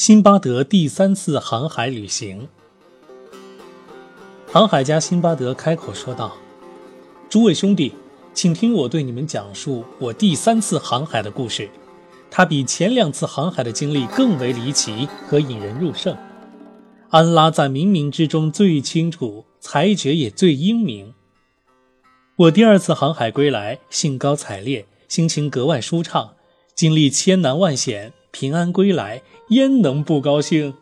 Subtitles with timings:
[0.00, 2.48] 辛巴德第三次航海旅行。
[4.50, 6.38] 航海家辛巴德开口说道
[7.28, 7.92] ：“诸位兄弟，
[8.32, 11.68] 请听我对你们讲述我第三次航海的故事。
[12.30, 16.16] 它比前两次航海的经历更为离奇和引人入胜。
[17.10, 21.12] 安拉在冥冥之中最清楚，裁决也最英明。
[22.36, 26.36] 我第二次航海归来，兴高采烈，心情格外舒畅，
[26.74, 30.74] 经历千难万险，平安归来，焉能不高兴？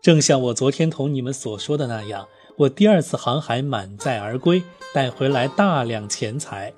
[0.00, 4.62] 正像我昨天同你们所说的那样。”我第二次航海满载而归，
[4.94, 6.72] 带回来大量钱财。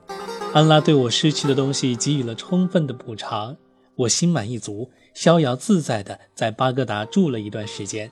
[0.52, 3.56] 安拉对我失去的东西给予了充分的补偿，
[3.94, 8.10] 我心满意足，逍遥自在地在巴格达住了一段时间。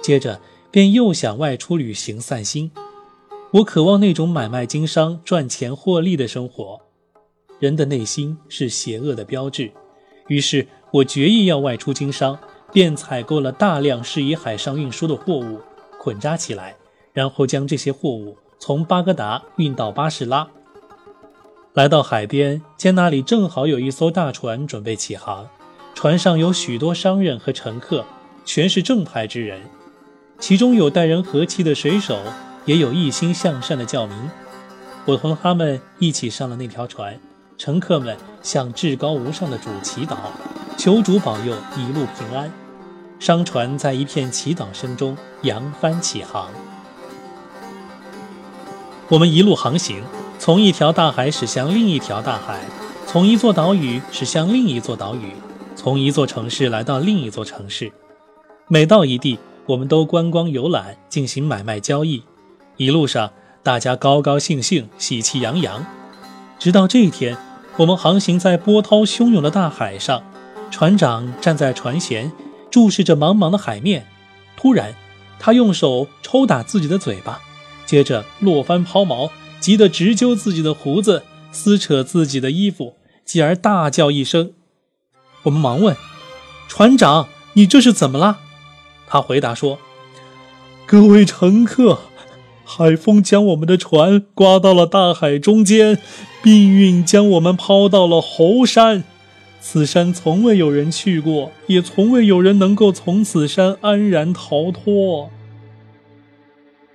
[0.00, 2.70] 接着便又想外出旅行散心。
[3.50, 6.80] 我渴望那种买卖经商、赚钱获利的生活。
[7.58, 9.70] 人的内心是邪恶的标志，
[10.28, 12.38] 于是我决意要外出经商，
[12.72, 15.60] 便采购了大量适宜海上运输的货物，
[16.00, 16.76] 捆扎起来。
[17.12, 20.48] 然后将这些货物从巴格达运到巴士拉。
[21.72, 25.48] 来到海边，见那里正好有一艘大船准备起航，
[25.94, 28.04] 船上有许多商人和乘客，
[28.44, 29.62] 全是正派之人，
[30.38, 32.18] 其中有待人和气的水手，
[32.66, 34.14] 也有一心向善的教民。
[35.06, 37.18] 我同他们一起上了那条船，
[37.56, 40.16] 乘客们向至高无上的主祈祷，
[40.86, 42.48] 求主保佑一路平安。
[43.18, 46.48] 商船在一片祈祷声中扬帆起航。
[49.08, 50.04] 我们一路航行，
[50.38, 52.60] 从一条大海驶向另一条大海，
[53.04, 55.32] 从一座岛屿驶向另一座岛屿，
[55.74, 57.90] 从一座城市来到另一座城市。
[58.68, 62.22] 每到一地，我们都观光游览，进行买卖交易。
[62.76, 63.32] 一路上，
[63.64, 65.84] 大家高高兴兴，喜气洋洋。
[66.60, 67.36] 直到这一天，
[67.78, 70.22] 我们航行在波涛汹涌的大海上，
[70.70, 72.30] 船长站在船舷，
[72.70, 74.06] 注视着茫茫的海面。
[74.56, 74.94] 突然，
[75.38, 77.40] 他用手抽打自己的嘴巴。
[77.86, 81.22] 接着落帆抛锚，急得直揪自己的胡子，
[81.52, 84.52] 撕扯自己的衣服，继而大叫一声。
[85.44, 85.96] 我们忙问
[86.68, 88.40] ：“船长，你这是怎么了？”
[89.06, 89.78] 他回答说
[90.84, 92.00] ：“各位乘客，
[92.64, 96.00] 海风将我们的船刮到了大海中间，
[96.42, 99.04] 命运将我们抛到了猴山。
[99.68, 105.28] 此山从未有人去过，也从未有人能够从此山安然逃脱。”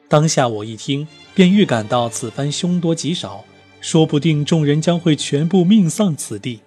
[0.07, 1.05] 当下我一听，
[1.35, 3.43] 便预感到此番凶多吉少，
[3.81, 6.61] 说不定众人将会全部命丧此地。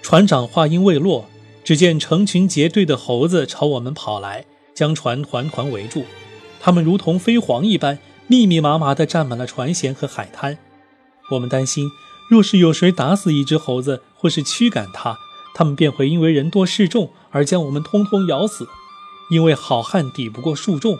[0.00, 1.26] 船长话音未落，
[1.62, 6.06] 只见成群结队的猴子朝我们跑来，将船团团围住。
[6.58, 10.56] 它们如同飞蝗一般，密密麻麻地占满了船舷和海滩。
[11.30, 11.86] 我们担心，
[12.32, 15.18] 若是有谁打死一只猴子，或是驱赶它，
[15.52, 18.66] 它们便会因为人多势众而将我们通通咬死。
[19.30, 20.96] 因为好汉抵不过树众。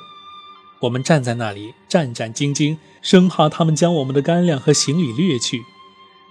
[0.81, 5.63] 我们站在那里战战兢兢，生怕他们将我们的干粮和行李掠去。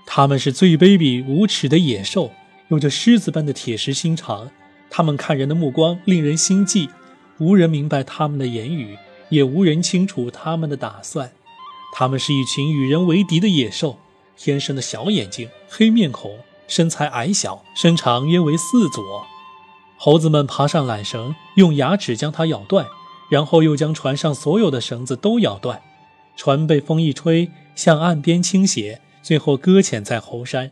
[0.06, 2.30] 他们是最卑鄙无耻的野兽，
[2.68, 4.52] 有着狮子般的铁石心肠。
[4.92, 6.88] 他们看人的目光令人心悸，
[7.40, 11.32] 无人明白他们的言语，也无人清楚他们的打算。
[11.92, 13.98] 他们是一群与人为敌的野兽，
[14.44, 19.24] 天生的小眼睛，黑面孔，身材矮小，身长约为四左。
[19.98, 22.88] 猴子们爬上缆绳，用牙齿将它咬断。
[23.30, 25.80] 然后又将船上所有的绳子都咬断，
[26.36, 30.72] 船被风一吹向岸边倾斜，最后搁浅在猴山。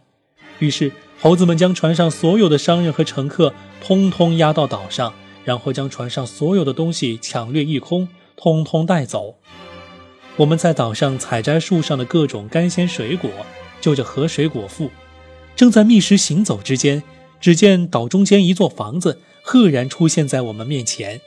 [0.57, 0.91] 于是
[1.21, 5.13] 猴子们将船上所有的商人和乘客通通押到岛上，
[5.45, 9.35] 然后将船上所有的东西抢掠一空，通通带走。
[10.37, 13.29] 我们在岛上采摘树上的各种干鲜水果，
[13.81, 14.91] 就着河水果腹，
[15.55, 17.03] 正在觅食行走之间，
[17.39, 21.21] 只见岛中间一座房子赫然出现在我们面前。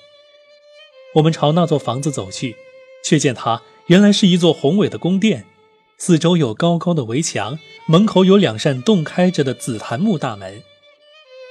[1.17, 2.57] 我们朝那座房子走去，
[3.05, 5.45] 却见它原来是一座宏伟的宫殿，
[5.99, 10.63] 四周有高高的围墙，门口有两扇洞开着的紫檀木大门。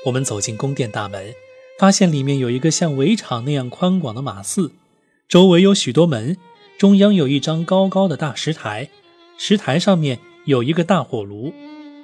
[0.06, 1.36] 我们走进宫殿大门，
[1.78, 4.72] 发现里面有一个像围场那样宽广的马寺，
[5.28, 6.38] 周围有许多门，
[6.80, 8.90] 中央有一张高高的大石台，
[9.38, 10.18] 石台上面
[10.52, 11.54] 有一个大火炉，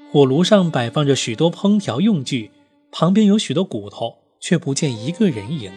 [0.09, 2.49] 火炉上摆放着许多烹调用具，
[2.93, 5.69] 旁边有许多骨头，却不见一个人影。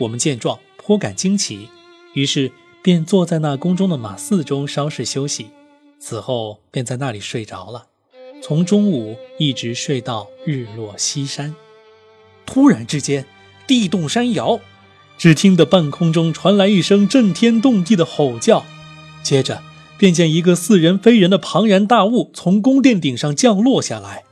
[0.00, 1.68] 我们见状颇感惊奇，
[2.14, 2.50] 于是
[2.82, 5.50] 便坐在那宫中的马寺中稍事休息，
[6.00, 7.86] 此后便在那里睡着了，
[8.42, 11.54] 从中午一直睡到日落西山。
[12.44, 13.24] 突然之间，
[13.68, 14.58] 地动山摇，
[15.16, 18.64] 只听得半空中传来一声震天动地的吼叫，
[19.22, 19.62] 接着
[20.02, 24.24] 便见一个似人非人的庞然大物从宫殿顶上降落下来。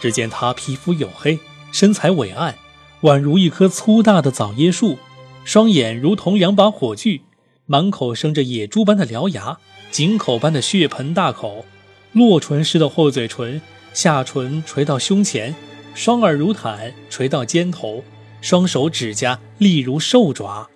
[0.00, 1.38] 只见他皮肤黝黑，
[1.70, 2.56] 身材伟岸。
[3.02, 4.98] 宛如一棵粗大的枣椰树，
[5.44, 7.20] 双眼如同两把火炬，
[7.66, 9.58] 满口生着野猪般的獠牙，
[9.92, 11.64] 井口般的血盆大口，
[12.10, 13.62] 落唇似的厚嘴唇，
[13.92, 15.54] 下唇垂到胸前，
[15.94, 18.02] 双耳如毯垂到肩头，
[18.40, 20.68] 双手指甲利如兽爪。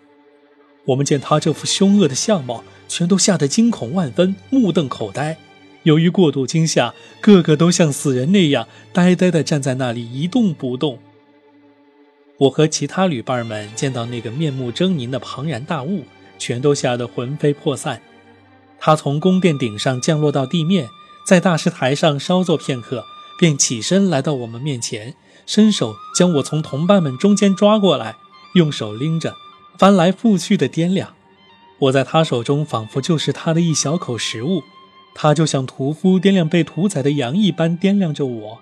[0.88, 5.36] 我们见他这副凶恶的相貌，全都吓得惊恐万分，目瞪口呆。
[5.82, 10.98] 由于过度惊吓，个个都像死人那样呆呆地站在那里一动不动。
[12.38, 16.04] 我和其他旅伴们见到那个面目狰狞的庞然大物，
[16.38, 18.00] 全都吓得魂飞魄散。
[18.78, 20.88] 他从宫殿顶上降落到地面，
[21.26, 23.04] 在大石台上稍坐片刻，
[23.38, 25.14] 便起身来到我们面前，
[25.44, 28.16] 伸手将我从同伴们中间抓过来，
[28.54, 29.34] 用手拎着，
[29.78, 31.14] 翻来覆去的掂量。
[31.78, 34.64] 我在他手中仿佛就是他的一小口食物，
[35.14, 38.58] 他就像屠夫掂量被屠宰的羊一般掂量着我。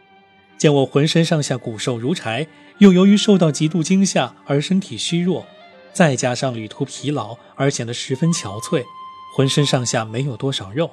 [0.58, 2.46] 见我浑身上下骨瘦如柴，
[2.78, 5.46] 又由于受到极度惊吓而身体虚弱，
[5.94, 8.84] 再加上旅途疲劳而显得十分憔悴，
[9.34, 10.90] 浑身上下没有多少肉，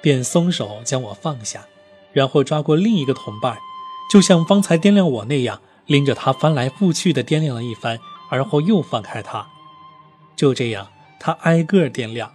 [0.00, 1.66] 便松手将我放下，
[2.12, 3.56] 然后抓过另一个同伴，
[4.10, 7.98] 就像方才掂量我那样，拎着他翻来覆去的掂量了一番，
[8.30, 9.48] 而后又放开他。
[10.36, 10.88] 就这样，
[11.18, 12.34] 他挨个掂量，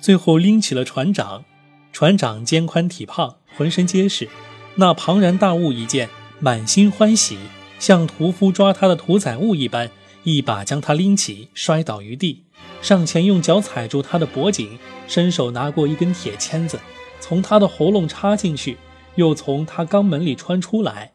[0.00, 1.44] 最后拎起了船长。
[1.92, 4.28] 船长肩宽体胖，浑身结实，
[4.76, 6.08] 那庞然大物一见。
[6.40, 7.36] 满心欢喜，
[7.80, 9.90] 像屠夫抓他的屠宰物一般，
[10.22, 12.44] 一把将他拎起，摔倒于地，
[12.80, 14.78] 上前用脚踩住他的脖颈，
[15.08, 16.78] 伸手拿过一根铁签子，
[17.18, 18.76] 从他的喉咙插进去，
[19.16, 21.10] 又从他肛门里穿出来。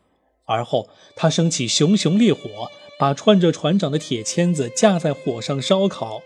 [0.46, 2.70] 而后他升起熊熊烈火，
[3.04, 6.24] 把串着船长的铁签子架在火上烧烤。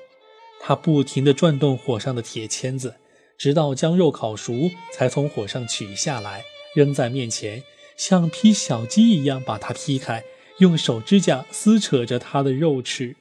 [0.62, 2.98] 他不停地转动火上的铁签子，
[3.36, 6.44] 直到将肉烤熟，才从火上取下来，
[6.76, 7.64] 扔在面前。
[7.96, 10.24] 像劈小鸡一样把它劈开，
[10.60, 13.16] 用手指甲撕扯着它的肉吃。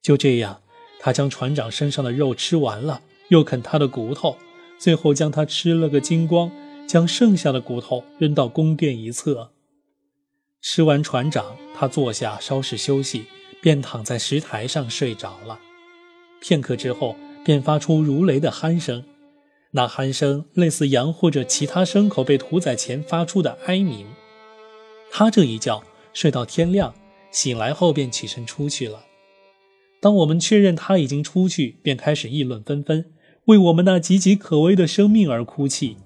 [0.00, 0.60] 就这样，
[1.00, 4.36] 他将船长身上的肉吃完了，又啃他的骨头，
[4.78, 6.52] 最后将他吃了个精光，
[6.86, 9.50] 将剩下的骨头扔到宫殿一侧。
[10.62, 13.26] 吃完船长，他坐下稍事休息，
[13.60, 15.58] 便躺在石台上睡着了。
[16.40, 19.04] 片刻之后，便发出如雷的鼾声。
[19.72, 24.06] 那鼾声类似羊或者其他牲口被屠宰前发出的哀鸣。
[25.10, 25.82] 他这一觉
[26.12, 26.94] 睡到天亮，
[27.32, 29.04] 醒来后便起身出去了。
[30.00, 33.12] 当我们确认他已经出去，便开始议论纷纷，
[33.46, 35.96] 为我们那岌岌可危的生命而哭泣。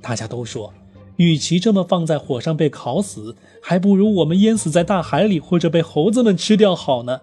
[0.00, 0.72] 大家都说，
[1.18, 7.20] 与其这么放在火上被烤死，还不如我们淹死在大海里，或者被猴子们吃掉好呢。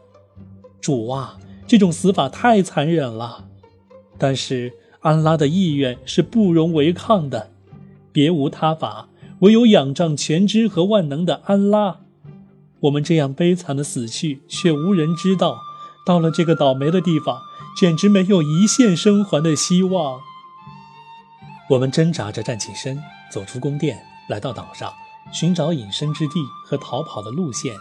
[0.79, 1.37] 主啊，
[1.67, 3.45] 这种死法太残忍了。
[4.17, 4.71] 但是。
[5.01, 7.51] 安拉的意愿是不容违抗的，
[8.11, 9.07] 别无他法，
[9.41, 11.99] 唯有仰仗全知和万能的安拉。
[12.79, 15.59] 我们这样悲惨的死去，却无人知道。
[16.07, 17.37] 到了这个倒霉的地方，
[17.79, 20.21] 简直没有一线生还的希望。
[21.67, 23.01] 我们挣扎着站起身，
[23.31, 24.93] 走出宫殿，来到岛上，
[25.33, 26.33] 寻找隐身之地
[26.63, 27.73] 和逃跑的路线。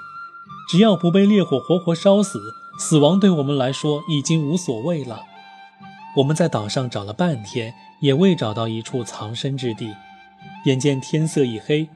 [0.71, 2.41] 只要不被烈火活活烧死，
[2.79, 5.25] 死亡对我们来说已经无所谓了。
[6.17, 9.95] 我们在岛上找了半天，也未找到一处藏身之地。
[10.65, 11.87] 眼见天色已黑，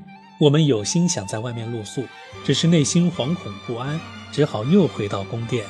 [0.40, 2.04] 我们有心想在外面露宿，
[2.44, 3.98] 只是内心惶恐不安，
[4.30, 5.64] 只好又回到宫殿。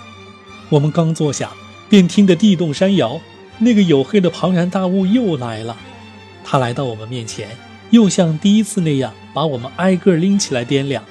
[0.68, 1.52] 我们刚坐下，
[1.88, 3.20] 便听得地动山摇，
[3.58, 5.76] 那个黝黑的庞然大物又来了。
[6.50, 7.46] 他来到我们面前，
[7.90, 11.04] 又像第一次那样把我们挨个拎起来掂量，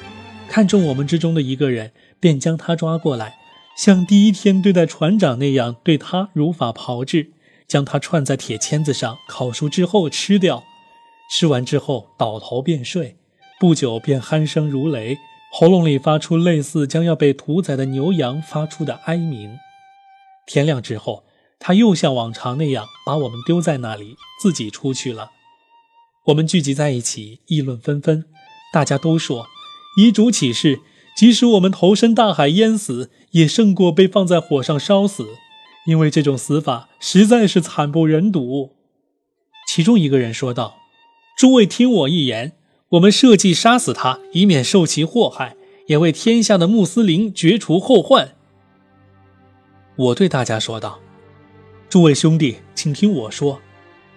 [0.50, 3.36] 看中我们之中的一个人，便将他抓过来。
[3.77, 7.34] 像第一天对待船长那样对他如法炮制，
[7.67, 10.63] 将他串在铁签子上烤熟之后吃掉。
[11.29, 13.17] 吃完之后倒头便睡，
[13.60, 15.20] 不久便鼾声如雷，
[15.53, 19.60] 喉咙里发出类似将要被屠宰的牛羊发出的哀鸣。
[20.48, 21.25] 天亮之后，
[21.60, 25.32] 他又像往常那样把我们丢在那里，自己出去了。
[26.26, 28.26] 我们聚集在一起议论纷纷，
[28.74, 29.48] 大家都说
[29.98, 30.82] ：“遗嘱启示。”
[31.18, 35.26] 即使我们投身大海淹死，也胜过被放在火上烧死，
[35.88, 38.76] 因为这种死法实在是惨不忍睹。
[39.68, 40.78] 其中一个人说道
[41.36, 42.54] ：“诸位听我一言，
[42.90, 45.56] 我们设计杀死他，以免受其祸害，
[45.88, 48.36] 也为天下的穆斯林绝除后患。”
[49.98, 51.00] 我对大家说道
[51.89, 53.62] ：“诸位兄弟，请听我说，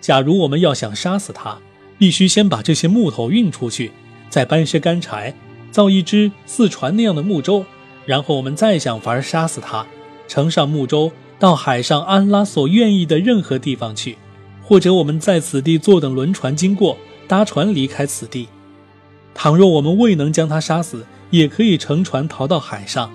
[0.00, 1.58] 假如我们要想杀死他，
[1.98, 3.92] 必须先把这些木头运出去，
[4.28, 5.34] 再搬些干柴。”
[5.70, 7.64] 造一只似船那样的木舟，
[8.04, 9.86] 然后我们再想法杀死他，
[10.26, 14.18] 乘上木舟到海上安拉所愿意的任何地方去，
[14.64, 16.98] 或者我们在此地坐等轮船经过，
[17.28, 18.48] 搭船离开此地。
[19.32, 23.12] 倘若我们未能将他杀死，也可以乘船逃到海上，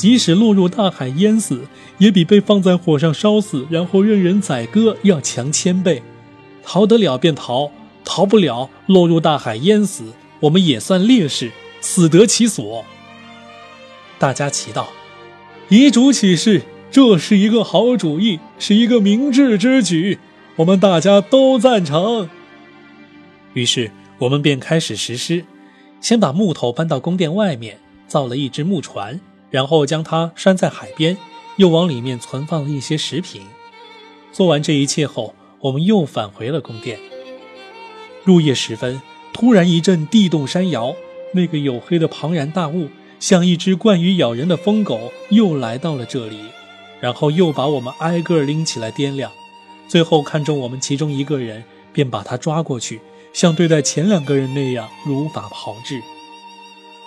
[0.00, 1.60] 即使落入大海淹死，
[1.98, 6.02] 也比被放在火上烧死，然后任人宰割要强千倍。
[6.64, 7.70] 逃得了便逃，
[8.02, 10.04] 逃不了落入大海淹死，
[10.40, 11.50] 我们也算烈士，
[11.82, 12.82] 死得其所。
[14.18, 14.88] 大家齐道
[15.68, 20.18] ：“遗嘱启事，这是一个好主意，是一个明智之举，
[20.56, 22.30] 我们大家都赞成。”
[23.52, 23.90] 于是
[24.20, 25.44] 我们便开始实施，
[26.00, 27.78] 先把木头搬到宫殿外面，
[28.08, 29.20] 造了一只木船。
[29.50, 31.16] 然后将它拴在海边，
[31.56, 33.42] 又往里面存放了一些食品。
[34.32, 36.98] 做完这一切后，我们又返回了宫殿。
[38.24, 39.02] 入夜时分，
[39.32, 40.94] 突然一阵地动山摇，
[41.34, 42.88] 那个黝黑的庞然大物，
[43.18, 46.38] 像一只惯于咬人的疯狗，又来到了这里，
[47.00, 49.32] 然后又把我们挨个拎起来掂量，
[49.88, 53.00] 最后看中我们其中一个人，便把他抓过去，
[53.32, 56.00] 像对待前两个人那样如法炮制。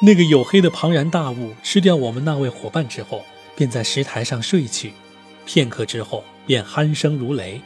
[0.05, 3.23] 那个黝黑的庞然大物吃掉我们那位伙伴之后，
[3.55, 4.91] 便在石台上睡去。
[5.45, 7.61] 片刻之后，便鼾声如雷。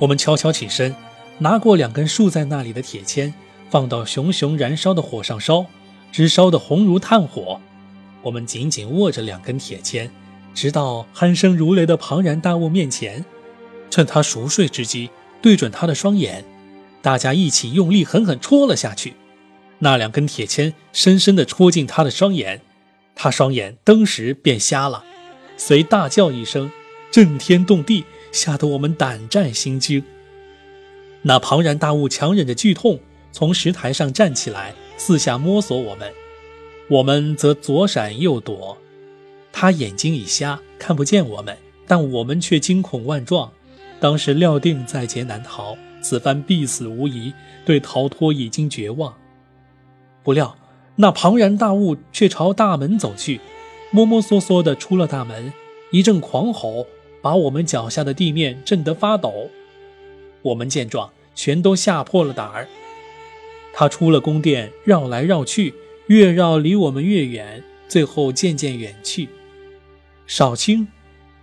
[0.00, 0.92] 我们悄悄起身，
[1.38, 3.32] 拿过两根竖在那里的铁签，
[3.70, 5.64] 放到熊熊燃烧的火上烧，
[6.10, 7.60] 直烧得红如炭火。
[8.22, 10.10] 我们紧紧握着两根铁签，
[10.52, 13.24] 直到鼾声如雷的庞然大物面前，
[13.88, 16.44] 趁他熟睡之机，对准他的双眼，
[17.00, 19.14] 大家一起用力狠狠戳了下去。
[19.84, 22.60] 那两根铁签深深地戳进他的双眼，
[23.16, 25.02] 他双眼登时便瞎了，
[25.56, 26.70] 随大叫一声，
[27.10, 30.04] 震天动地，吓得我们胆战心惊。
[31.22, 33.00] 那庞然大物强忍着剧痛，
[33.32, 36.12] 从石台上站起来，四下摸索我们，
[36.88, 38.78] 我们则左闪右躲。
[39.50, 41.58] 他眼睛已瞎，看不见我们，
[41.88, 43.50] 但我们却惊恐万状。
[43.98, 47.32] 当时料定在劫难逃，此番必死无疑，
[47.64, 49.12] 对逃脱已经绝望。
[50.22, 50.56] 不料，
[50.96, 53.40] 那庞然大物却朝大门走去，
[53.90, 55.52] 摸摸索索地出了大门，
[55.90, 56.86] 一阵狂吼，
[57.20, 59.50] 把我们脚下的地面震得发抖。
[60.42, 62.68] 我们见状，全都吓破了胆儿。
[63.74, 65.74] 他出了宫殿，绕来绕去，
[66.06, 69.28] 越绕离我们越远，最后渐渐远去。
[70.26, 70.88] 少卿，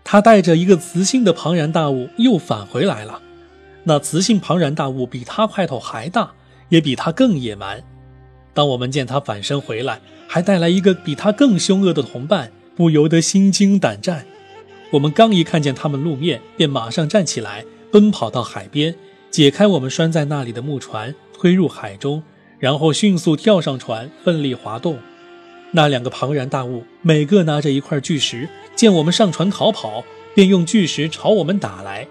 [0.03, 3.21] 他带着一个雌性的庞然大物又返回来了。
[3.83, 6.33] 那雌性庞然大物比他块头还大，
[6.69, 7.83] 也比他更野蛮。
[8.53, 14.25] 当我们见他返身回来，还带来一个比他更凶恶的同伴，不由得心惊胆战。
[14.91, 18.95] 我们刚一看见他们露面，便马上站起来，奔跑到海边，
[19.29, 22.23] 解开我们拴在那里的木船，推入海中，
[22.57, 24.97] 然后迅速跳上船，奋力划动。
[25.71, 30.03] 那两个庞然大物每个拿着一块巨石，见我们上船逃跑，
[30.33, 32.07] 便用巨石朝我们打来。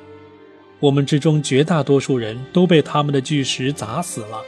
[0.79, 4.41] 我们之中绝大多数人都被他们的巨石砸死了。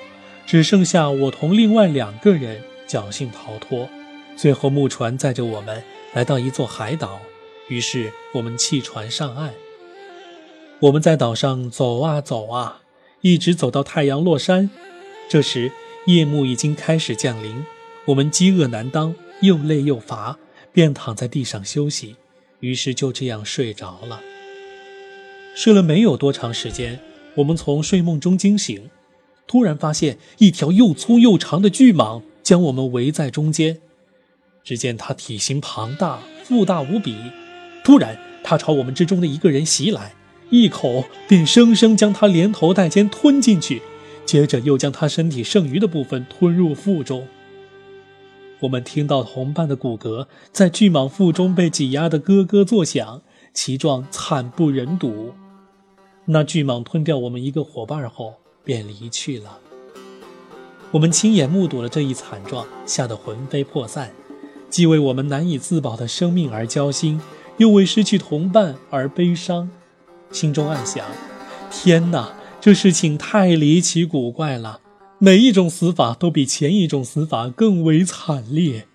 [0.51, 3.89] 只剩下我同另外两个人侥幸逃脱，
[4.35, 5.81] 最后木船载着我们
[6.13, 7.21] 来到一座海岛，
[7.69, 9.55] 于是我们弃船上岸。
[10.81, 12.83] 我们在岛上走啊走啊，
[13.21, 14.69] 一直走到太阳落山。
[15.29, 15.71] 这时
[16.07, 17.65] 夜幕已经开始降临，
[18.07, 20.37] 我们饥饿难当，又累又乏，
[20.73, 22.17] 便躺在地上休息，
[22.59, 24.21] 于是就这样睡着了。
[25.55, 26.99] 睡了没有多长时间，
[27.37, 28.91] 我们从睡梦中惊醒。
[29.51, 33.81] 突然发现一条又粗又长的巨蟒将我们围在中间，
[34.63, 37.17] 只见它体型庞大，腹大无比。
[37.83, 40.15] 突然，它朝我们之中的一个人袭来，
[40.51, 43.83] 一口便生生将他连头带肩吞进去，
[44.25, 47.27] 接着又将他身体剩余的部分吞入腹中。
[48.61, 53.21] 我们听到同伴的骨骼在巨蟒腹中被挤压得咯咯作响，
[53.53, 55.35] 其状惨不忍睹。
[56.27, 58.35] 那巨蟒吞掉我们一个伙伴后。
[58.71, 59.59] 便离去了。
[60.93, 64.13] 我们亲眼目睹了这一惨状，吓得魂飞魄散，
[64.69, 67.21] 既为我们难以自保的生命而焦心，
[67.57, 69.69] 又为失去同伴而悲伤，
[70.31, 71.05] 心中暗想：
[71.69, 74.79] 天哪，这事情太离奇古怪了！
[75.19, 78.87] 每一种死法都比前一种死法更为惨烈。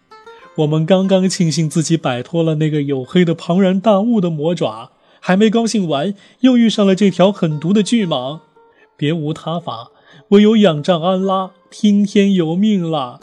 [0.60, 8.40] 我们刚刚庆幸自己摆脱了那个黝黑的庞然大物的魔爪，还没高兴完，又遇上了这条狠毒的巨蟒。
[8.98, 9.92] 别无他法，
[10.30, 13.20] 唯有仰仗安拉，听天由命了。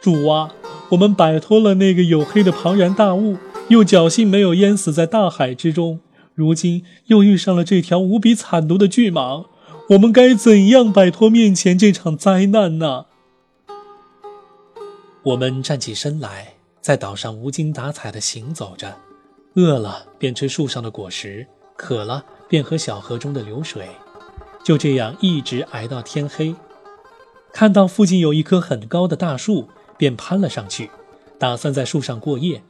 [0.00, 0.54] 主啊，
[0.90, 3.36] 我们摆脱了那个黝黑的庞然大物，
[3.68, 6.00] 又侥幸没有淹死在大海之中。
[6.34, 9.46] 如今又遇上了这条无比惨毒的巨蟒，
[9.90, 13.06] 我们该怎样摆脱面前这场灾难呢？
[15.22, 18.94] 我们站起身来，在岛上无精打采地行走着，
[19.54, 21.46] 饿了便吃树上的果实，
[21.76, 23.88] 渴了便喝小河中的流水。
[24.66, 26.52] 就这样一直挨到天黑，
[27.52, 30.90] 看到附近有一棵很高的大树，便攀了上去，
[31.38, 32.64] 打算在树上过夜。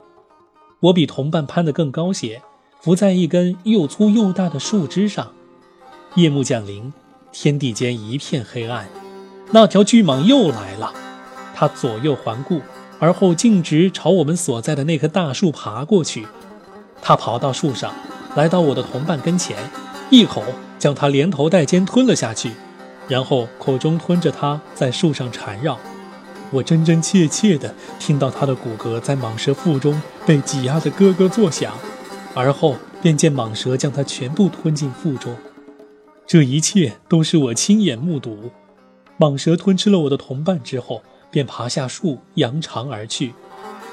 [0.81, 2.43] 我比同伴攀得更高些，
[2.83, 5.33] 伏在一根又粗又大的树枝上。
[6.17, 6.93] 夜幕降临，
[7.33, 8.87] 天地间一片黑暗。
[9.51, 10.93] 那条巨蟒又来了，
[11.55, 12.61] 它左右环顾，
[12.99, 16.27] 而后径直朝我们所在的那棵大树爬过去。
[17.01, 17.95] 它跑到树上，
[18.35, 19.57] 来到我的同伴跟前，
[20.11, 20.43] 一口
[20.79, 22.53] 将它连头带肩吞了下去，
[23.09, 25.79] 然后口中吞着它在树上缠绕。
[26.51, 31.75] 我真真切切地听到它的骨骼在蟒蛇腹中被挤压得咯咯作响，
[32.35, 35.35] 而后便见蟒蛇将它全部吞进腹中。
[36.27, 38.51] 这一切都是我亲眼目睹。
[39.19, 43.35] 蟒蛇吞吃了我的同伴之后，便爬下树，扬长而去。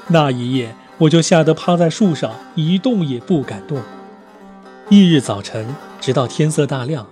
[0.08, 3.80] 那一夜，我就吓得趴在树上，一动也不敢动。
[4.90, 5.66] 翌日早晨，
[6.04, 7.08] 直到天色大亮，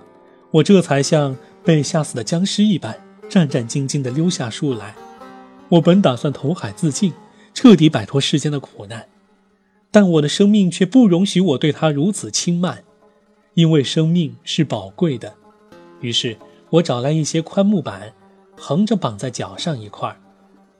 [0.51, 1.35] 我这才像
[1.65, 2.95] 被吓死的僵尸一般，
[3.27, 4.93] 战战兢兢地溜下树来。
[5.67, 7.11] 我本打算投海自尽，
[7.55, 9.07] 彻底摆脱世间的苦难，
[9.89, 12.83] 但我的生命却不容许我对它如此轻慢。
[13.55, 15.33] 因为生命是宝贵的，
[16.01, 16.37] 于是
[16.69, 18.13] 我找来一些宽木板，
[18.55, 20.17] 横着绑在脚上一块儿，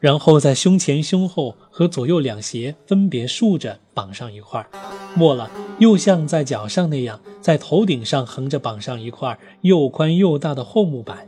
[0.03, 4.67] 然后在胸前、胸后和左右两斜分别竖着绑上一块，
[5.15, 11.25] 末了又像在脚上那样，在头顶上横着绑上一块又宽又大的厚木板。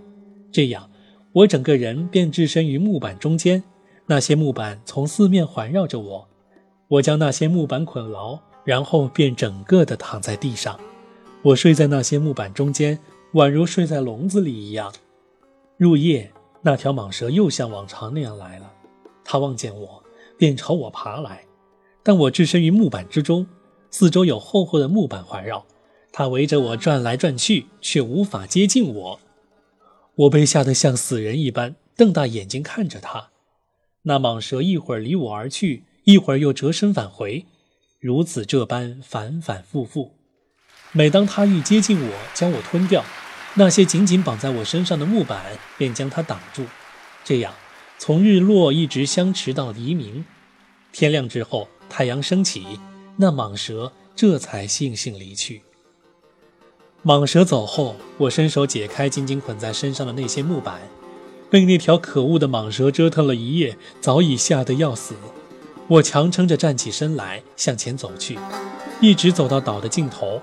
[0.51, 0.89] 这样，
[1.31, 3.63] 我整个人便置身于木板中间，
[4.07, 6.27] 那些木板从四面环绕着我。
[6.89, 10.77] 我将那些木板捆牢，然后便整个的躺在地上。
[11.43, 12.99] 我睡在那些木板中间，
[13.35, 14.91] 宛如睡在笼子里一样。
[15.77, 16.29] 入夜，
[16.65, 18.73] 那条蟒蛇又像往常那样来了。
[19.23, 20.03] 它望见我，
[20.35, 21.45] 便朝我爬来。
[22.01, 23.45] 但我置身于木板之中，
[23.91, 25.63] 四周有厚厚的木板环绕，
[26.11, 29.19] 它围着我转来转去，却无法接近我。
[30.15, 33.29] 我被吓得像死人一般，瞪大眼睛看着它。
[34.01, 37.45] 那蟒蛇一会儿离我而去，一会儿又折身返回，
[37.99, 40.15] 如此这般反反复复。
[40.93, 43.03] 每当他欲接近我，将我吞掉，
[43.57, 45.41] 那些紧紧绑在我身上的木板
[45.77, 46.65] 便将它挡住。
[47.23, 47.53] 这样，
[47.97, 50.25] 从日落一直相持到黎明。
[50.91, 52.79] 天亮之后，太阳升起，
[53.17, 55.61] 那蟒蛇这才悻悻离去。
[57.05, 60.81] 蟒蛇走后，我伸手解开紧紧捆在身上的那些木板，
[61.49, 65.15] 被那条可恶的蟒蛇折腾了一夜，早已吓得要死。
[65.87, 68.37] 我强撑着站起身来，向前走去，
[68.99, 70.41] 一直走到岛的尽头。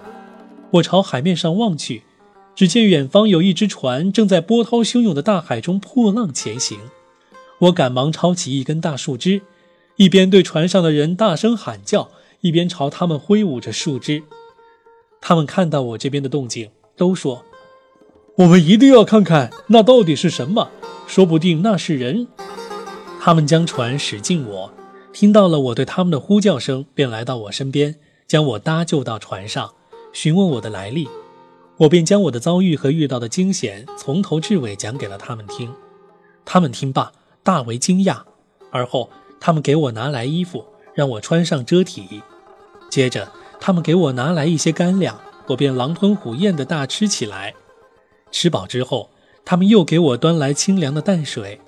[0.70, 2.04] 我朝海面上望去，
[2.54, 6.78] 只见远方有一只船正在波涛汹涌的大海中破浪前行。
[7.60, 9.42] 我赶忙抄起一根大树枝，
[9.96, 12.10] 一边对船上的人大声喊叫，
[12.40, 14.22] 一边朝他们挥舞着树枝。
[15.20, 17.44] 他们看到我这边的动静，都说
[18.38, 20.70] ：“我们一定要看看那到底是什么，
[21.06, 22.26] 说不定那是人。”
[23.20, 24.72] 他们将船驶近我，
[25.12, 27.94] 听到了我对他们的呼叫声，便来到我身边，
[28.26, 29.74] 将我搭救到船上。
[30.12, 31.08] 询问我的来历，
[31.82, 35.74] 我便将我的遭遇和遇到的惊险从头至尾讲给了他们听。
[36.44, 37.10] 他们听罢
[37.42, 38.20] 大为惊讶，
[38.70, 40.64] 而后他们给我拿来衣服，
[40.94, 42.22] 让我穿上遮体。
[42.88, 47.52] 接着他们给我拿来一些干粮，我便狼吞虎咽地大吃起来。
[48.30, 49.10] 吃饱之后，
[49.44, 51.60] 他们又给我端来清凉的淡水，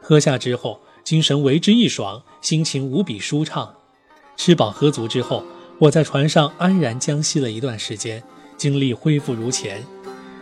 [0.00, 3.74] 喝下之后，精神为之一爽，心情无比舒畅。
[4.36, 5.42] 吃饱喝足之后。
[5.80, 8.22] 我在船上安然将息了一段时间，
[8.60, 9.82] 精力恢复如前，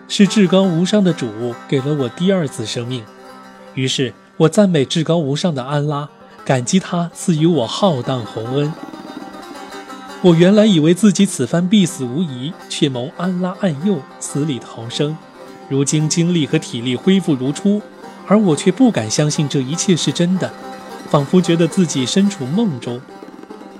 [0.08, 3.04] 是至高无上的主给了我第二次生命。
[3.74, 6.08] 于是我赞美至高无上的安拉，
[6.44, 8.74] 感激他赐予我浩荡宏恩。
[10.20, 15.16] 我原来以为自己此番必死无疑，却蒙安拉暗佑，死里逃生。
[15.68, 17.80] 如今精力和体力恢复如初，
[18.26, 20.52] 而我却不敢相信这一切是真的，
[21.08, 23.00] 仿佛觉得自己身处梦中。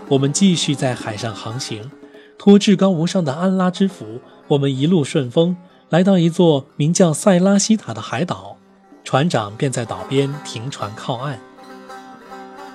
[0.06, 1.90] 我们继续在海上航行，
[2.38, 5.56] 托至高无上的安拉之福，我们一路顺风，
[5.88, 8.56] 来到一座名叫塞拉西塔的海岛。
[9.02, 11.40] 船长便在岛边停船靠岸，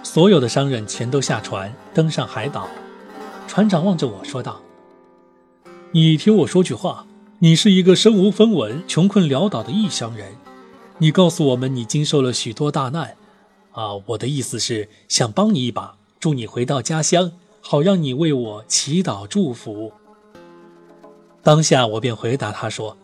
[0.04, 2.68] 所有的商人全都下船登上海岛。
[3.48, 4.62] 船长望着我说道
[5.94, 7.06] ：“你听我说句话，
[7.40, 10.34] 你是一个身无分文、穷困潦倒的异乡人。
[10.98, 13.16] 你告诉我们，你经受了许多大难。
[13.72, 17.34] 啊，我的意思是想帮你一把。”助你回到家乡，
[17.66, 19.94] 好让你为我祈祷祝福。
[21.42, 22.98] 当下我便回答他说：“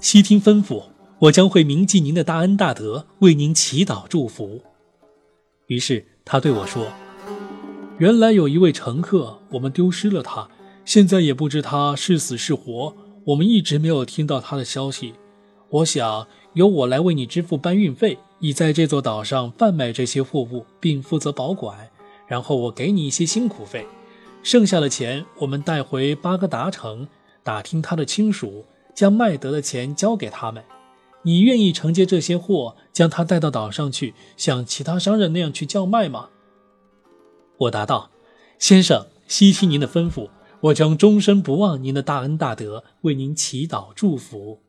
[0.00, 0.84] 悉听吩咐，
[1.18, 4.62] 我将会铭记您的大恩大德，为您祈祷祝福。”
[5.68, 6.86] 于是他对我说
[7.98, 10.48] ：“原来有一位乘客，我们丢失了他，
[10.86, 15.12] 现在也不知他是死是活，我们一直没有听到他的消息。
[15.68, 21.90] 我想由我来为你支付搬运费，以在这座岛上贩卖这些货物，并负责保管。”
[22.32, 23.86] 然后我给你一些辛苦费，
[24.42, 27.06] 剩下的钱我们带回巴格达城，
[27.42, 28.64] 打听他的亲属，
[28.94, 30.64] 将卖得的钱交给他们。
[31.24, 36.30] 你愿意承接这些货，将它带到岛上去，像其他商人那样去叫卖吗？
[37.58, 38.10] 我答道
[38.58, 40.30] ：“先生，悉听您的吩咐，
[40.62, 44.62] 我将终身不忘您的大恩大德，为您祈祷祝福。”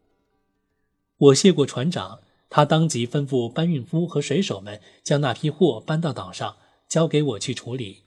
[1.15, 6.57] 我谢过船长，他当即吩咐搬运夫和水手们将那批货搬到岛上，
[6.93, 8.03] 交给我去处理。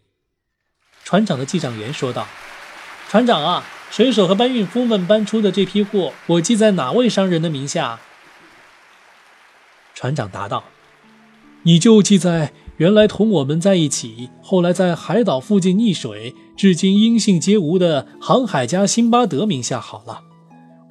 [1.02, 2.28] 船长的记账员说道
[3.10, 7.98] ：“船长啊，水手和搬运夫们搬出的这批货，我记在哪位商人的名下？”
[9.92, 10.62] 船长答道
[11.66, 20.22] ：“你就记在原来同我们在一起，后来在海岛附近溺水，至今音信皆无的航海家辛巴德名下好了。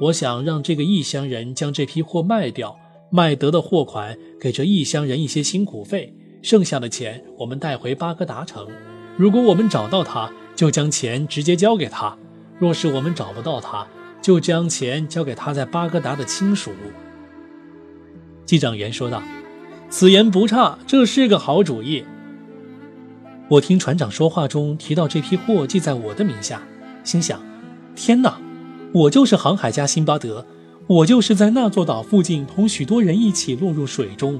[0.01, 2.77] 我想让这个异乡人将这批货卖掉，
[3.09, 6.13] 卖得的货款给这异乡人一些辛苦费，
[6.45, 8.67] 剩下的钱我们带回巴格达城。”
[9.17, 12.15] 如果我们找到他，就将钱直接交给他；
[12.59, 13.87] 若是我们找不到他，
[14.21, 16.69] 就将钱交给他在巴格达的亲属。
[18.45, 19.23] 机长员说道
[19.89, 22.05] ：“此言不差，这是个好主意。”
[23.49, 26.61] 我听船长说话中提到这批货记在我的名下，
[27.03, 27.41] 心想
[27.95, 28.39] ：“天哪，
[28.93, 30.45] 我就是航海家辛巴德，
[30.85, 34.39] 我就是在那座岛附近同许多人一起落入水中。”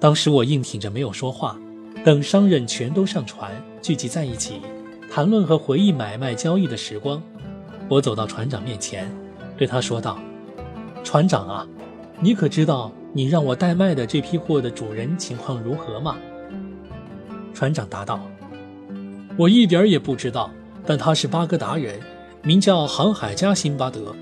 [0.00, 1.56] 当时我硬挺着没有说话。
[2.02, 4.62] 等商人全都上船，聚集在一起，
[5.10, 7.22] 谈论和回忆买卖交易的时光，
[7.88, 9.06] 我走到船长面前，
[9.58, 10.18] 对他说道
[11.04, 11.66] ：“船长啊，
[12.18, 16.16] 你可知道你让我代卖的这批货的主人情况如何吗？”
[17.52, 18.18] 船长答道
[19.36, 20.50] ：“我一点也不知道，
[20.86, 22.00] 但他是巴格达人，
[22.42, 24.16] 名叫航海家辛巴德。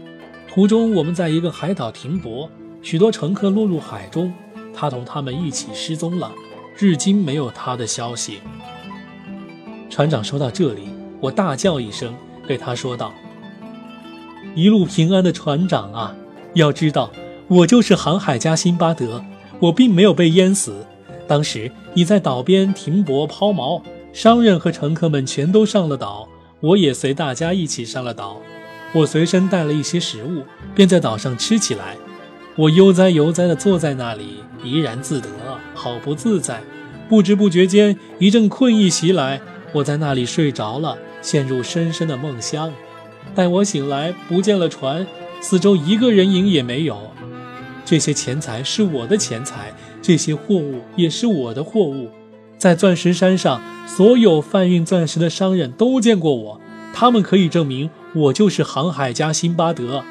[0.49, 2.51] 途中我们在一个海岛停泊，
[2.83, 4.33] 许多乘客落入海中，
[4.79, 6.31] 他同他们一起失踪了。”
[6.77, 8.39] 至今没有他的消息。
[9.91, 12.15] 船长说到这里，我大叫一声，
[12.47, 13.13] 对他说道
[14.55, 16.15] ：“一路平安的船长啊，
[16.55, 17.11] 要知道，
[17.49, 19.25] 我就是航海家辛巴德，
[19.59, 20.87] 我并没有被淹死。
[21.27, 26.29] 当时你在岛边停泊抛锚，商人和乘客们全都上了岛，
[26.61, 28.37] 我也随大家一起上了岛。
[28.95, 30.45] 我随身带了一些食物，
[30.77, 31.97] 便在岛上吃起来。
[32.59, 35.29] 我悠哉悠哉地坐在那里，怡然自得。”
[35.75, 36.61] 好不自在，
[37.09, 39.41] 不知不觉间，一阵困意袭来，
[39.73, 42.73] 我在那里睡着了，陷入深深的梦乡。
[43.33, 45.07] 待我醒来，不见了船，
[45.41, 46.99] 四周一个人影也没有。
[47.85, 52.11] 这些钱财是我的钱财，这些货物也是我的货物。
[52.59, 56.61] 在钻石山上，所有贩运钻石的商人都见过我，
[56.93, 60.03] 他们可以证明我就是航海家辛巴德。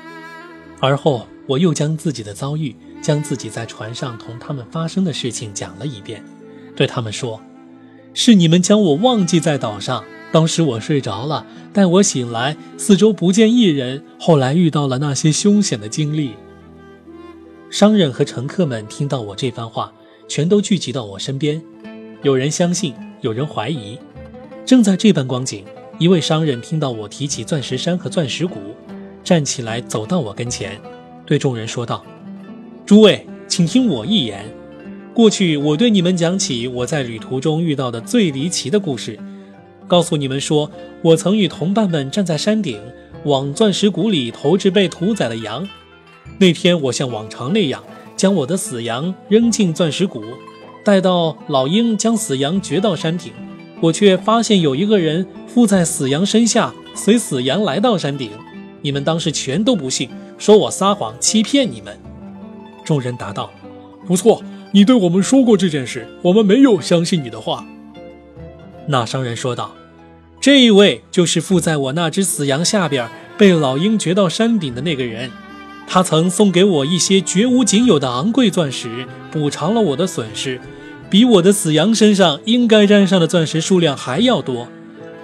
[0.80, 2.76] 而后，我又将自己的遭遇。
[3.00, 6.24] 将自己在船上同他们发生的事情讲了一遍，
[6.76, 7.40] 对他们说
[8.14, 10.04] ：“是你们将我忘记在岛上。
[10.32, 14.04] 当时我睡着了，待我醒来，四周不见一人。
[14.20, 16.34] 后来遇到了那些凶险的经历。”
[17.70, 19.94] 商人和乘客们听到我这番话，
[20.28, 21.62] 全都聚集到我身边，
[22.24, 23.98] 有人相信，有人怀疑。
[24.66, 25.64] 正在这般光景，
[26.00, 28.60] 一位商人听到我提起钻石山和钻石谷，
[29.24, 30.82] 站起来走到我跟前，
[31.28, 32.04] 对众人说道。
[32.86, 34.46] 诸位，请听我一言。
[35.14, 39.20] 过去我对你们讲起我在旅途中遇到的最离奇的故事，
[39.88, 42.80] 告诉你们说，我曾与同伴们站在山顶，
[43.26, 45.68] 往钻石谷里投掷被屠宰的羊。
[46.40, 47.84] 那天我像往常那样，
[48.16, 50.24] 将我的死羊扔进钻石谷，
[50.86, 53.34] 待到老鹰将死羊掘到山顶，
[53.82, 58.30] 我却发现有一个人附在死羊身下，随死羊来到山顶。
[58.84, 62.00] 你们当时全都不信，说我撒谎欺骗你们。
[62.86, 63.52] 众人答道
[64.08, 67.66] ：“不错，你对我们说过这件事，我们没有相信你的话。”
[68.88, 69.76] 那商人说道
[70.40, 75.32] ：“这一位就是附在我那只死羊下边被老鹰掘到山顶的那个人，
[75.86, 80.62] 他曾送给我一些绝无仅有的昂贵钻石，补偿了我的损失，
[81.10, 84.70] 比我的死羊身上应该沾上的钻石数量还要多。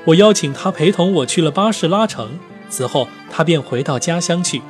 [0.07, 2.31] 我邀请他陪同我去了巴士拉城，
[2.69, 4.61] 此后他便回到家乡去。”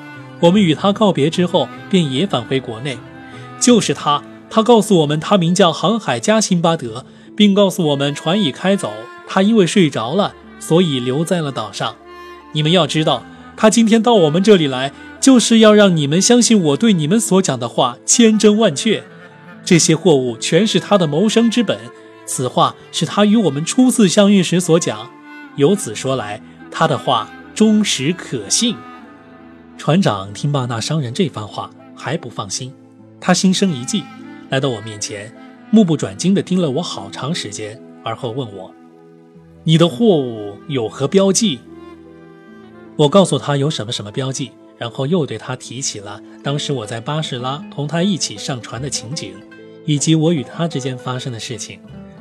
[0.43, 2.97] 我们与他告别之后，便也返回国内。
[3.61, 8.91] 就是他，他告诉我们，他名叫航海家辛巴德，并告诉我们船已开走，
[9.25, 11.95] 他因为睡着了，所以留在了岛上。
[12.51, 13.23] 你们要知道，
[13.55, 19.05] 他今天到我们这里来，就是要让你们相信我对你们所讲的话千真万确。
[19.63, 21.79] 这些货物全是他的谋生之本，
[22.25, 25.09] 此话是他与我们初次相遇时所讲。
[25.55, 28.75] 由此说来，他的话忠实可信。
[29.77, 32.73] 船长听罢那商人这番话，还不放心，
[33.19, 34.03] 他心生一计，
[34.49, 35.33] 来到我面前，
[35.71, 38.71] 目不转睛地盯了我好长时间，而后问我
[39.65, 41.59] ：“你的货物有何标记？”
[42.95, 49.33] 我告诉他有什么什么标记，然后又对他提起了当时我在巴士拉同他一起上船的情景，
[49.85, 51.79] 以及我与他之间发生的事情。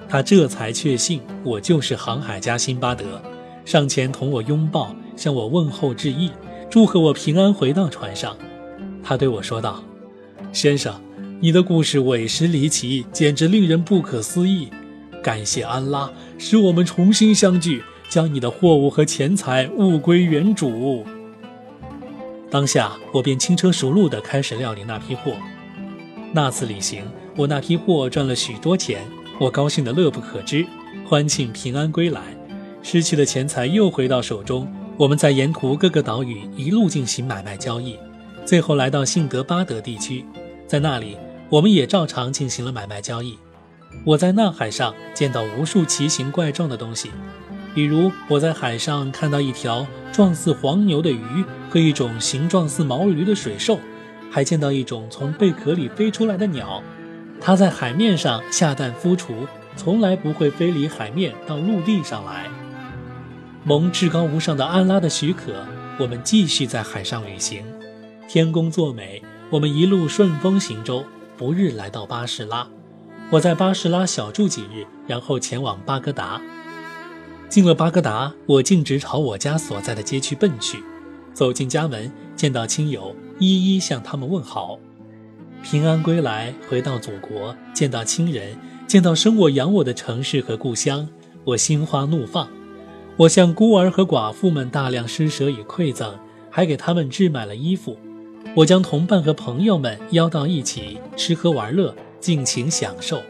[0.09, 3.23] 他这才确信我就是航海家辛巴德，
[3.65, 6.31] 上前同我拥抱，向我问候致意，
[6.73, 8.35] 祝贺我平安回到船上。
[9.05, 9.85] 他对我说道
[10.55, 10.99] ：“先生，
[11.39, 14.71] 你的故事委实离奇，简直令人不可思议。
[15.23, 21.05] 感谢安拉，使我们重新相聚，将你的货物和钱财物归原主。”
[22.51, 25.35] 当下我便轻车熟路地开始料理那批货。
[26.33, 27.05] 那次旅行，
[27.37, 29.03] 我那批货赚了许多钱。
[29.39, 30.65] 我高兴得乐不可支，
[31.07, 32.23] 欢庆平安归来，
[32.83, 34.67] 失去的钱财又回到手中。
[35.03, 37.99] 我们在沿途各个岛屿一路进行买卖交易，
[38.45, 40.25] 最后来到信德巴德地区，
[40.65, 41.17] 在那里
[41.49, 43.37] 我们也照常进行了买卖交易。
[44.05, 47.11] 我在那海上见到无数奇形怪状的东西，
[47.75, 53.81] 比如我在海上看到一条状似黄牛的鱼和一种形状似毛驴的水兽，
[54.31, 56.81] 还见到一种从贝壳里飞出来的鸟。
[57.41, 62.49] 它在海面上下蛋孵雏，从来不会飞离海面到陆地上来。
[63.65, 65.65] 蒙至高无上的安拉的许可，
[65.97, 67.65] 我们继续在海上旅行。
[68.27, 71.05] 天公作美，我们一路顺风行舟，
[71.37, 72.67] 不日来到巴士拉。
[73.31, 76.43] 我在巴士拉小住几日，然后前往巴格达。
[77.49, 80.83] 进了巴格达，我径直朝我家所在的街区奔去。
[81.33, 84.81] 走进家门，见到亲友，一一向他们问好。
[85.63, 88.57] 平安归来，回到祖国，见到亲人，
[88.89, 91.09] 见到生我养我的城市和故乡，
[91.45, 92.49] 我心花怒放。
[93.19, 96.19] 我向孤儿和寡妇们大量施舍与馈赠，
[96.51, 97.97] 还给他们置买了衣服。
[98.57, 103.23] 我将同伴和朋友们邀到一起，吃喝玩乐，尽情享受。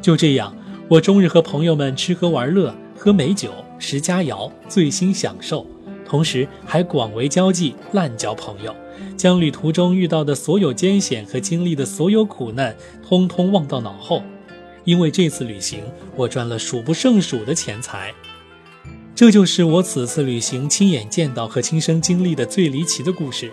[0.00, 0.56] 就这样，
[0.88, 5.66] 我终日和朋友们吃喝玩乐，喝美酒，食佳肴，醉心享受。
[6.06, 8.74] 同时还广为交际，滥交朋友，
[9.16, 12.74] 将旅途中遇到的所有艰险和经历的所有苦难，
[13.06, 14.22] 通通忘到脑后。
[14.84, 15.82] 因为这次旅行，
[16.16, 18.12] 我赚了数不胜数的钱财。
[19.14, 23.52] 这就是我此次旅行亲眼见到和亲身经历的最离奇的故事。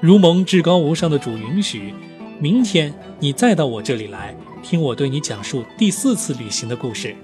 [0.00, 1.94] 如蒙至高无上的主允许，
[2.40, 7.14] 明天你再到我这里来，听我对你讲述第四次旅行的故事。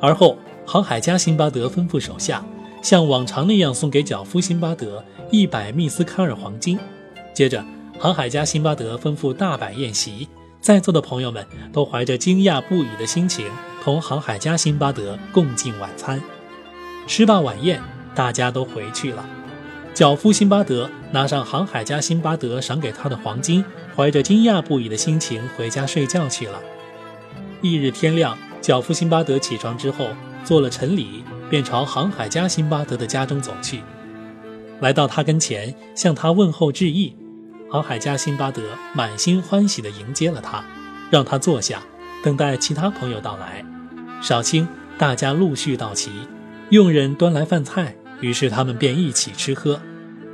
[0.00, 0.36] 而后，
[0.66, 2.44] 航海家辛巴德吩咐手下。
[2.82, 6.78] 像往常那样送给脚夫辛巴德一百密斯卡尔黄金。
[7.34, 7.62] 接着，
[7.98, 10.26] 航海家辛巴德吩咐大摆宴席，
[10.62, 13.46] 在座的朋友们都怀着惊讶不已的心情，
[13.84, 16.18] 同航海家辛巴德共进晚餐。
[17.10, 17.82] 吃罢晚宴，
[18.14, 19.26] 大家都回去了。
[19.92, 23.64] 脚夫辛巴德拿上航海家辛巴德赏给他的黄金，
[23.96, 26.60] 怀着惊讶不已的心情回家睡觉去了。
[27.62, 30.10] 翌日天亮，脚夫辛巴德起床之后
[30.44, 31.24] 做了晨礼。
[31.50, 33.80] 便朝航海家辛巴德的家中走去，
[34.78, 37.16] 来到他跟前，向他问候致意。
[37.68, 38.62] 航海家辛巴德
[38.94, 40.64] 满心欢喜地迎接了他，
[41.10, 41.82] 让他坐下，
[42.22, 43.64] 等待其他朋友到来。
[44.22, 46.12] 少卿，大家陆续到齐，
[46.70, 49.80] 佣人端来饭菜，于是他们便一起吃喝。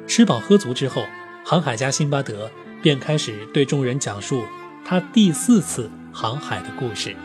[0.07, 1.03] 吃饱喝足之后，
[1.43, 2.51] 航海家辛巴德
[2.83, 4.45] 便开始对众人讲述
[4.85, 7.17] 他第四次航海的故事。